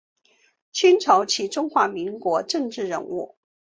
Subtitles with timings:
[0.71, 3.37] 清朝及中华民国政治人物。